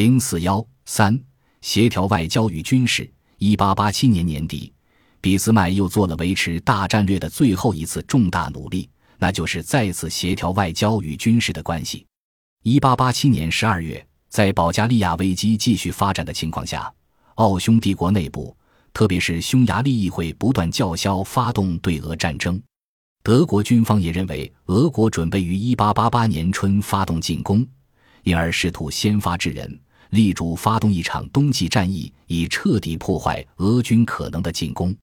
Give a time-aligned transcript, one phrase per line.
[0.00, 1.20] 零四幺三
[1.60, 3.06] 协调外交与军事。
[3.36, 4.72] 一八八七年年底，
[5.20, 12.06] 俾斯麦又做了维持大战略的最后一次重大努力，那就是再次协调外交与军事的关系。
[12.62, 16.90] 一八八七年十二月，在保加利亚危机继续发展的情况下，
[17.34, 18.56] 奥匈帝国内部，
[18.94, 22.58] 特别是匈牙利议会不断叫嚣发动对俄战争。
[23.22, 27.66] 德国军方也认为俄国准备于一八八八年春发动进攻，
[28.22, 29.78] 因而试图先发制人，
[30.10, 34.94] 力主发动一场冬季战役，以彻底破坏俄军可能的进攻。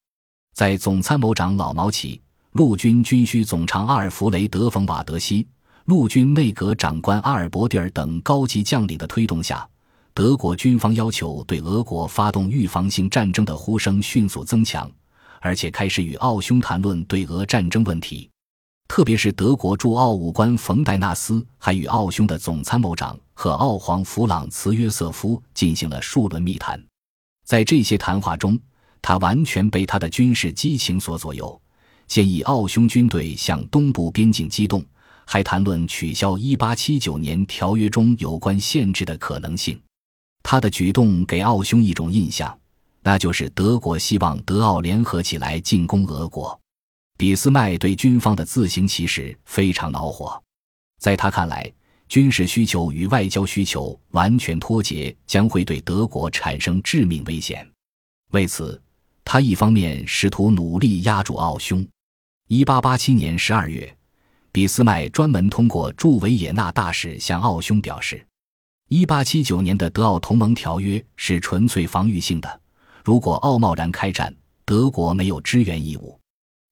[0.53, 2.21] 在总参谋长老毛奇、
[2.53, 5.47] 陆军军需总长阿尔弗雷德·冯·瓦德西、
[5.85, 9.67] 陆军内阁长官阿尔伯蒂尔等高级将领的推动下，
[10.13, 14.89] 德国军方要求对俄国发动预防性战争的呼声迅速增强。
[15.39, 18.27] 而且开始与奥匈谈论对俄战争问题，
[18.87, 26.83] 特别是德国驻奥武官冯戴纳斯还与奥匈的总参谋长和奥皇弗朗茨约瑟夫进行了数轮密谈。
[27.45, 28.59] 在这些谈话中，
[28.99, 31.61] 他完全被他的军事激情所左右，
[32.07, 34.83] 建议奥匈军队向东部边境机动，
[35.23, 39.79] 还谈论取消1879年条约中有关限制的可能性。
[40.41, 42.59] 他的举动给奥匈一种印象。
[43.03, 46.59] 那就是德国希望德奥联合起来进攻俄国，
[47.17, 50.41] 俾斯麦对军方的自行其实非常恼火，
[50.99, 51.71] 在他看来，
[52.07, 57.67] 军事需求与外交需求完全脱节，将会对德国产生致命危险。
[58.31, 58.81] 为此，
[59.25, 61.87] 他一方面试图努力压住奥匈。
[62.47, 63.93] 一八八七年十二月，
[64.51, 68.25] 俾斯麦专门通过驻维也纳大使向奥匈表示，
[68.87, 72.61] 一八七九年的德奥同盟条约是纯粹防御性的。
[73.03, 76.17] 如果奥贸然开战，德国没有支援义务。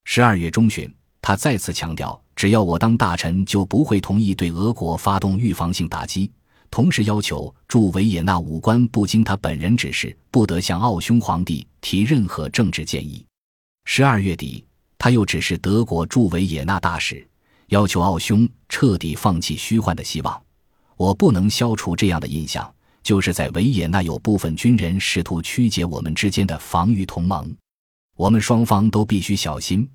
[0.05, 6.31] 十二月中旬，他再次强调，只要我当大臣，就不会同意对俄国发动预防性打击。
[6.69, 13.25] 同时要求驻维也纳武官不经他本人指示，不得向奥匈皇帝提任何政治建议。
[13.85, 14.65] 十二月底，
[14.97, 17.25] 他又指示德国驻维也纳大使，
[17.67, 20.41] 要求奥匈彻底放弃虚幻的希望。
[20.97, 22.69] 我不能消除这样的印象。
[23.03, 27.55] 就是在维也纳有部分军人试图曲解我们之间的防御同盟，
[28.17, 29.87] 我们双方都必须小心，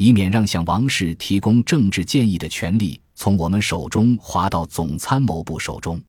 [0.00, 6.00] 以免让向王室提供政治建议的权利从我们手中滑到总参谋部手中。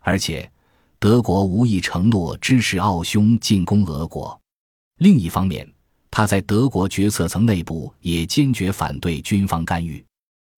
[0.00, 0.50] 而且，
[0.98, 4.36] 德国无意承诺支持奥匈进攻俄国。
[4.98, 5.72] 另一方面，
[6.10, 10.04] 他在德国决策层内部也坚决反对军方干预。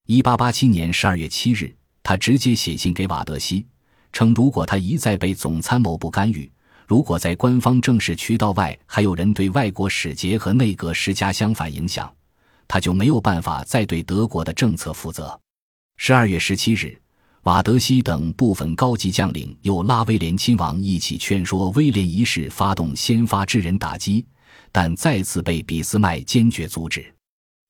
[0.06, 1.70] 一八八七年十二月七日，
[2.02, 3.66] 他直接写信给瓦德西。
[4.10, 6.50] 称，如果他一再被总参谋部干预，
[6.86, 12.10] 如果在官方正式渠道外还有人对外国使节和内阁施加相反影响，
[12.72, 15.36] 他就没有办法再对德国的政策负责。
[15.96, 16.96] 十二月十七日，
[17.42, 24.24] 瓦德西等部分高级将领又拉威廉亲王一起劝说威廉一世发动先发制人打击，
[24.70, 27.12] 但再次被俾斯麦坚决阻止。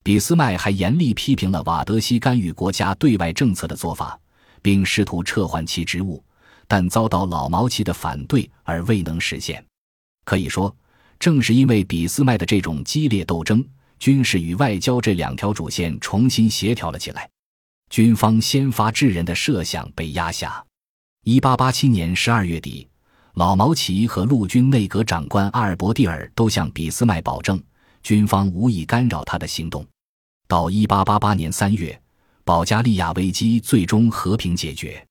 [0.04, 4.20] 俾斯麦还严厉批评了瓦德西干预国家对外政策的做法，
[4.60, 6.22] 并试图撤换其职务。
[6.68, 9.64] 但遭到老毛奇的反对而未能实现。
[10.26, 10.76] 可以说，
[11.18, 13.66] 正是因为俾斯麦的这种激烈斗争，
[14.00, 17.28] 军事与外交这两条主线重新协调了起来，
[17.90, 20.64] 军方先发制人的设想被压下。
[21.24, 22.88] 一八八七年十二月底，
[23.34, 27.62] 老毛奇和陆军内阁长官阿尔伯蒂尔都向俾斯麦保证，
[28.02, 29.86] 军方无意干扰他的行动。
[30.48, 32.00] 到一八八八年三月，
[32.42, 35.06] 保加利亚危机最终和平解决。